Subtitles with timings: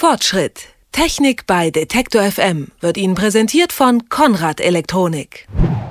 [0.00, 0.68] Fortschritt.
[0.92, 5.46] Technik bei Detektor FM wird Ihnen präsentiert von Konrad Elektronik.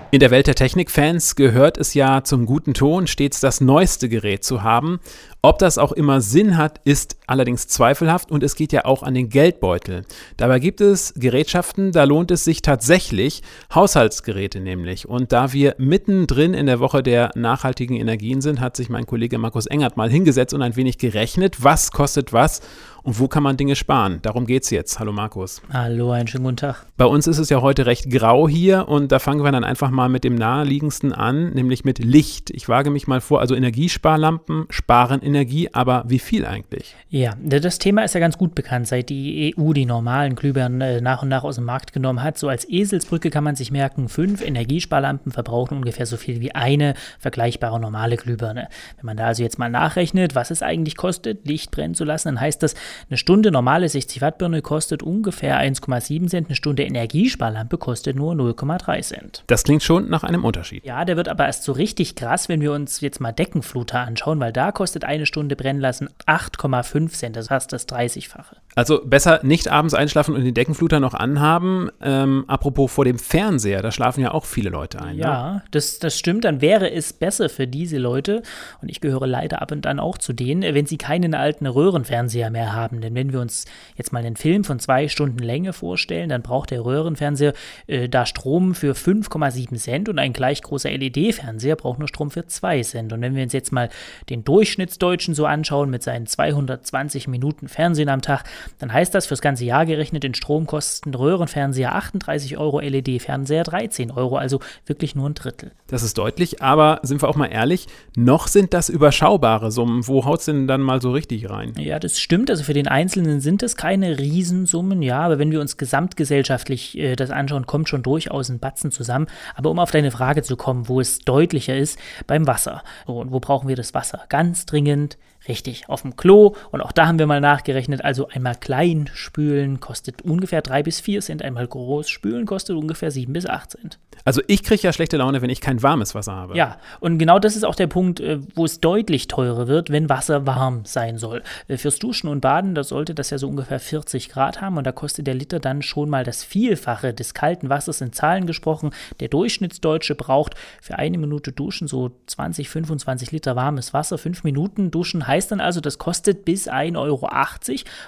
[0.10, 4.44] In der Welt der Technikfans gehört es ja zum guten Ton, stets das neueste Gerät
[4.44, 5.00] zu haben.
[5.42, 9.14] Ob das auch immer Sinn hat, ist allerdings zweifelhaft und es geht ja auch an
[9.14, 10.04] den Geldbeutel.
[10.36, 13.42] Dabei gibt es Gerätschaften, da lohnt es sich tatsächlich,
[13.74, 15.08] Haushaltsgeräte nämlich.
[15.08, 19.38] Und da wir mittendrin in der Woche der nachhaltigen Energien sind, hat sich mein Kollege
[19.38, 22.62] Markus Engert mal hingesetzt und ein wenig gerechnet, was kostet was
[23.04, 24.20] und wo kann man Dinge sparen.
[24.22, 25.00] Darum geht es jetzt.
[25.00, 25.62] Hallo Markus.
[25.72, 26.86] Hallo, einen schönen guten Tag.
[26.98, 29.90] Bei uns ist es ja heute recht grau hier und da fangen wir dann einfach
[29.90, 32.50] mal mit dem naheliegendsten an, nämlich mit Licht.
[32.50, 36.96] Ich wage mich mal vor, also Energiesparlampen sparen Energie, aber wie viel eigentlich?
[37.10, 41.02] Ja, das Thema ist ja ganz gut bekannt, seit die EU die normalen Glühbirnen äh,
[41.02, 42.38] nach und nach aus dem Markt genommen hat.
[42.38, 46.94] So als Eselsbrücke kann man sich merken, fünf Energiesparlampen verbrauchen ungefähr so viel wie eine
[47.20, 48.68] vergleichbare normale Glühbirne.
[48.98, 52.30] Wenn man da also jetzt mal nachrechnet, was es eigentlich kostet, Licht brennen zu lassen,
[52.30, 52.76] dann heißt das,
[53.10, 58.34] eine Stunde normale 60 Watt Birne kostet ungefähr 1,7 Cent, eine Stunde Energiesparlampe kostet nur
[58.34, 59.44] 0,3 Cent.
[59.48, 60.86] Das klingt schon nach einem Unterschied.
[60.86, 64.40] Ja, der wird aber erst so richtig krass, wenn wir uns jetzt mal Deckenfluter anschauen,
[64.40, 68.58] weil da kostet eine Stunde brennen lassen 8,5 Cent, das heißt das 30-fache.
[68.80, 71.90] Also besser nicht abends einschlafen und den Deckenfluter noch anhaben.
[72.02, 75.18] Ähm, apropos vor dem Fernseher, da schlafen ja auch viele Leute ein.
[75.18, 75.64] Ja, ne?
[75.72, 76.46] das, das stimmt.
[76.46, 78.42] Dann wäre es besser für diese Leute,
[78.82, 82.52] und ich gehöre leider ab und an auch zu denen, wenn sie keinen alten Röhrenfernseher
[82.52, 83.02] mehr haben.
[83.02, 83.66] Denn wenn wir uns
[83.98, 87.52] jetzt mal einen Film von zwei Stunden Länge vorstellen, dann braucht der Röhrenfernseher
[87.88, 92.48] äh, da Strom für 5,7 Cent und ein gleich großer LED-Fernseher braucht nur Strom für
[92.48, 93.12] 2 Cent.
[93.12, 93.90] Und wenn wir uns jetzt mal
[94.30, 98.46] den Durchschnittsdeutschen so anschauen mit seinen 220 Minuten Fernsehen am Tag,
[98.78, 104.38] dann heißt das fürs ganze Jahr gerechnet in Stromkosten Röhrenfernseher 38 Euro, LED-Fernseher 13 Euro,
[104.38, 105.72] also wirklich nur ein Drittel.
[105.88, 110.08] Das ist deutlich, aber sind wir auch mal ehrlich, noch sind das überschaubare Summen.
[110.08, 111.74] Wo haut es denn dann mal so richtig rein?
[111.78, 112.50] Ja, das stimmt.
[112.50, 117.16] Also für den Einzelnen sind es keine Riesensummen, ja, aber wenn wir uns gesamtgesellschaftlich äh,
[117.16, 119.28] das anschauen, kommt schon durchaus ein Batzen zusammen.
[119.56, 122.84] Aber um auf deine Frage zu kommen, wo es deutlicher ist, beim Wasser.
[123.08, 124.26] So, und wo brauchen wir das Wasser?
[124.30, 125.18] Ganz dringend
[125.48, 126.56] Richtig, auf dem Klo.
[126.72, 128.04] Und auch da haben wir mal nachgerechnet.
[128.04, 131.42] Also einmal klein spülen kostet ungefähr 3 bis 4 Cent.
[131.42, 134.00] Einmal groß spülen kostet ungefähr 7 bis 8 Cent.
[134.26, 136.56] Also ich kriege ja schlechte Laune, wenn ich kein warmes Wasser habe.
[136.56, 140.10] Ja, und genau das ist auch der Punkt, äh, wo es deutlich teurer wird, wenn
[140.10, 141.42] Wasser warm sein soll.
[141.68, 144.86] Äh, fürs Duschen und Baden, da sollte das ja so ungefähr 40 Grad haben und
[144.86, 148.92] da kostet der Liter dann schon mal das Vielfache des kalten Wassers in Zahlen gesprochen.
[149.20, 154.18] Der Durchschnittsdeutsche braucht für eine Minute Duschen so 20, 25 Liter warmes Wasser.
[154.18, 157.30] Fünf Minuten Duschen heißt dann also, das kostet bis 1,80 Euro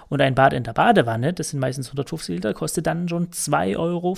[0.10, 3.78] und ein Bad in der Badewanne, das sind meistens 150 Liter, kostet dann schon 2,15
[3.78, 4.16] Euro.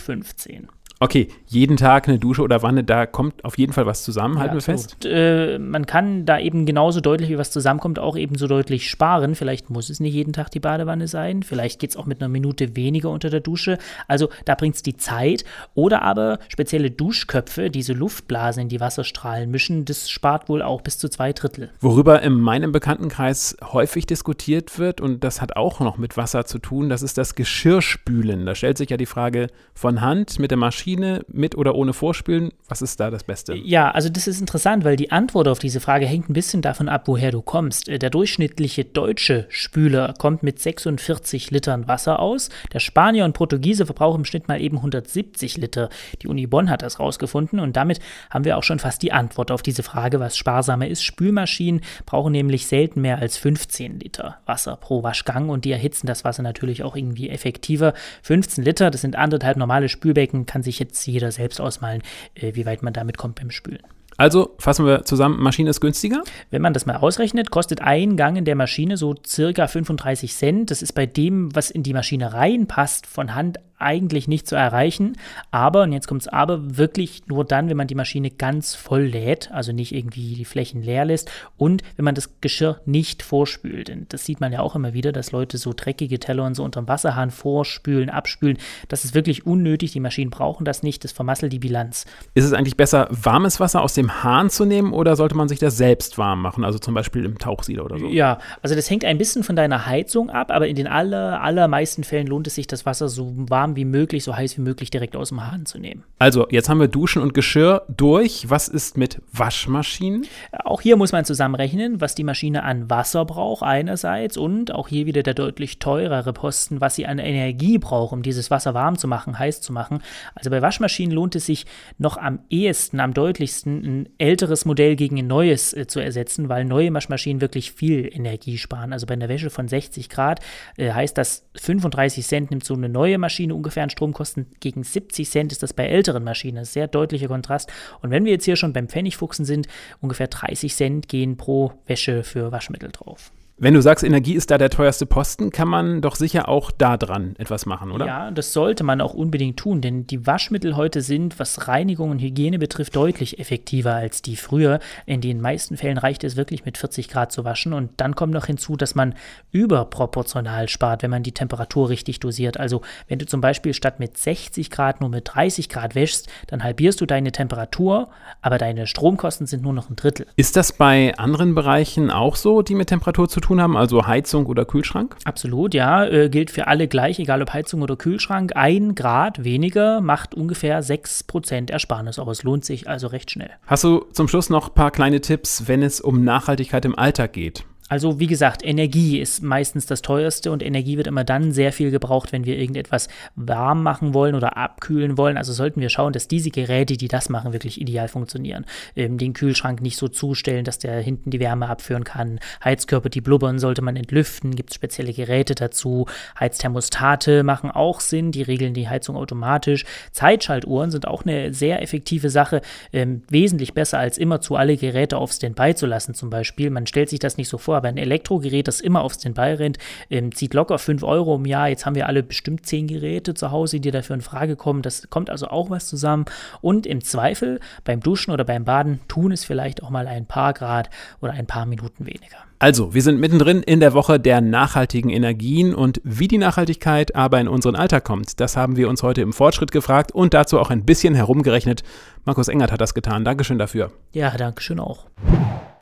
[1.03, 4.51] Okay, jeden Tag eine Dusche oder Wanne, da kommt auf jeden Fall was zusammen, halten
[4.51, 5.03] ja, wir fest.
[5.03, 8.89] Und, äh, man kann da eben genauso deutlich, wie was zusammenkommt, auch eben so deutlich
[8.89, 9.35] sparen.
[9.35, 12.29] Vielleicht muss es nicht jeden Tag die Badewanne sein, vielleicht geht es auch mit einer
[12.29, 13.79] Minute weniger unter der Dusche.
[14.07, 15.43] Also da bringt es die Zeit.
[15.73, 20.99] Oder aber spezielle Duschköpfe, diese Luftblasen in die Wasserstrahlen mischen, das spart wohl auch bis
[20.99, 21.69] zu zwei Drittel.
[21.81, 26.59] Worüber in meinem Bekanntenkreis häufig diskutiert wird, und das hat auch noch mit Wasser zu
[26.59, 28.45] tun, das ist das Geschirrspülen.
[28.45, 31.93] Da stellt sich ja die Frage von Hand mit der Maschine Maschine mit oder ohne
[31.93, 32.51] Vorspülen?
[32.67, 33.53] Was ist da das Beste?
[33.55, 36.89] Ja, also das ist interessant, weil die Antwort auf diese Frage hängt ein bisschen davon
[36.89, 37.87] ab, woher du kommst.
[37.87, 42.49] Der durchschnittliche deutsche Spüler kommt mit 46 Litern Wasser aus.
[42.71, 45.89] Der Spanier und Portugiese verbrauchen im Schnitt mal eben 170 Liter.
[46.21, 47.99] Die Uni Bonn hat das rausgefunden und damit
[48.29, 51.03] haben wir auch schon fast die Antwort auf diese Frage, was sparsamer ist.
[51.03, 56.23] Spülmaschinen brauchen nämlich selten mehr als 15 Liter Wasser pro Waschgang und die erhitzen das
[56.23, 57.93] Wasser natürlich auch irgendwie effektiver.
[58.23, 62.01] 15 Liter, das sind anderthalb normale Spülbecken, kann sich jetzt jeder selbst ausmalen,
[62.35, 63.83] äh, wie weit man damit kommt beim Spülen.
[64.17, 66.23] Also fassen wir zusammen, Maschine ist günstiger?
[66.51, 70.71] Wenn man das mal ausrechnet, kostet ein Gang in der Maschine so circa 35 Cent.
[70.71, 75.13] Das ist bei dem, was in die Maschine reinpasst, von Hand eigentlich nicht zu erreichen.
[75.51, 79.03] Aber, und jetzt kommt es aber, wirklich nur dann, wenn man die Maschine ganz voll
[79.03, 83.89] lädt, also nicht irgendwie die Flächen leer lässt und wenn man das Geschirr nicht vorspült.
[83.89, 86.63] Denn das sieht man ja auch immer wieder, dass Leute so dreckige Teller und so
[86.63, 88.57] unterm Wasserhahn vorspülen, abspülen.
[88.87, 89.91] Das ist wirklich unnötig.
[89.91, 91.03] Die Maschinen brauchen das nicht.
[91.03, 92.05] Das vermasselt die Bilanz.
[92.33, 95.59] Ist es eigentlich besser, warmes Wasser aus dem Hahn zu nehmen oder sollte man sich
[95.59, 96.63] das selbst warm machen?
[96.63, 98.07] Also zum Beispiel im Tauchsieder oder so?
[98.07, 102.03] Ja, also das hängt ein bisschen von deiner Heizung ab, aber in den aller, allermeisten
[102.03, 104.89] Fällen lohnt es sich, das Wasser so warm warm wie möglich, so heiß wie möglich
[104.89, 106.03] direkt aus dem Hahn zu nehmen.
[106.19, 108.49] Also, jetzt haben wir Duschen und Geschirr durch.
[108.49, 110.25] Was ist mit Waschmaschinen?
[110.63, 115.05] Auch hier muss man zusammenrechnen, was die Maschine an Wasser braucht einerseits und auch hier
[115.05, 119.07] wieder der deutlich teurere Posten, was sie an Energie braucht, um dieses Wasser warm zu
[119.07, 120.01] machen, heiß zu machen.
[120.35, 121.65] Also bei Waschmaschinen lohnt es sich
[121.97, 126.65] noch am ehesten, am deutlichsten ein älteres Modell gegen ein neues äh, zu ersetzen, weil
[126.65, 128.93] neue Waschmaschinen wirklich viel Energie sparen.
[128.93, 130.39] Also bei einer Wäsche von 60 Grad
[130.77, 134.47] äh, heißt das 35 Cent nimmt so eine neue Maschine ungefähr an Stromkosten.
[134.59, 136.65] Gegen 70 Cent ist das bei älteren Maschinen.
[136.65, 137.71] Sehr deutlicher Kontrast.
[138.01, 139.67] Und wenn wir jetzt hier schon beim Pfennigfuchsen sind,
[140.01, 143.31] ungefähr 30 Cent gehen pro Wäsche für Waschmittel drauf.
[143.55, 146.97] Wenn du sagst, Energie ist da der teuerste Posten, kann man doch sicher auch da
[146.97, 148.07] dran etwas machen, oder?
[148.07, 152.19] Ja, das sollte man auch unbedingt tun, denn die Waschmittel heute sind, was Reinigung und
[152.19, 154.79] Hygiene betrifft, deutlich effektiver als die früher.
[155.05, 158.33] In den meisten Fällen reicht es wirklich mit 40 Grad zu waschen und dann kommt
[158.33, 159.13] noch hinzu, dass man
[159.51, 162.59] überproportional spart, wenn man die Temperatur richtig dosiert.
[162.59, 166.63] Also wenn du zum Beispiel statt mit 60 Grad nur mit 30 Grad wäschst, dann
[166.63, 168.09] halbierst du deine Temperatur,
[168.41, 170.25] aber deine Stromkosten sind nur noch ein Drittel.
[170.37, 174.45] Ist das bei anderen Bereichen auch so, die mit Temperatur zu tun haben, also Heizung
[174.47, 175.15] oder Kühlschrank?
[175.25, 176.05] Absolut, ja.
[176.05, 178.55] Äh, gilt für alle gleich, egal ob Heizung oder Kühlschrank.
[178.55, 183.51] Ein Grad weniger macht ungefähr 6% Ersparnis, aber es lohnt sich also recht schnell.
[183.67, 187.33] Hast du zum Schluss noch ein paar kleine Tipps, wenn es um Nachhaltigkeit im Alltag
[187.33, 187.65] geht?
[187.93, 191.91] Also wie gesagt, Energie ist meistens das teuerste und Energie wird immer dann sehr viel
[191.91, 195.37] gebraucht, wenn wir irgendetwas warm machen wollen oder abkühlen wollen.
[195.37, 198.65] Also sollten wir schauen, dass diese Geräte, die das machen, wirklich ideal funktionieren.
[198.95, 202.39] Ähm, den Kühlschrank nicht so zustellen, dass der hinten die Wärme abführen kann.
[202.63, 204.55] Heizkörper, die blubbern, sollte man entlüften.
[204.55, 206.07] Gibt es spezielle Geräte dazu.
[206.39, 208.31] Heizthermostate machen auch Sinn.
[208.31, 209.85] Die regeln die Heizung automatisch.
[210.11, 212.61] Zeitschaltuhren sind auch eine sehr effektive Sache.
[212.91, 216.71] Ähm, wesentlich besser als immer zu alle Geräte auf Standby zu lassen zum Beispiel.
[216.71, 219.55] Man stellt sich das nicht so vor vor, aber ein Elektrogerät, das immer auf Standby
[219.55, 219.77] rennt,
[220.09, 221.67] ähm, zieht locker 5 Euro im Jahr.
[221.67, 224.81] Jetzt haben wir alle bestimmt 10 Geräte zu Hause, die dafür in Frage kommen.
[224.81, 226.25] Das kommt also auch was zusammen.
[226.61, 230.53] Und im Zweifel beim Duschen oder beim Baden tun es vielleicht auch mal ein paar
[230.53, 230.89] Grad
[231.21, 232.37] oder ein paar Minuten weniger.
[232.59, 237.41] Also, wir sind mittendrin in der Woche der nachhaltigen Energien und wie die Nachhaltigkeit aber
[237.41, 240.69] in unseren Alltag kommt, das haben wir uns heute im Fortschritt gefragt und dazu auch
[240.69, 241.83] ein bisschen herumgerechnet.
[242.23, 243.25] Markus Engert hat das getan.
[243.25, 243.91] Dankeschön dafür.
[244.13, 245.07] Ja, Dankeschön auch.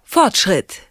[0.02, 0.91] Fortschritt.